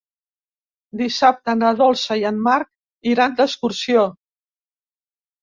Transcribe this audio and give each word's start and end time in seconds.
Dissabte 1.01 1.55
na 1.57 1.73
Dolça 1.81 2.17
i 2.23 2.25
en 2.31 2.41
Marc 2.49 3.13
iran 3.13 3.37
d'excursió. 3.43 4.09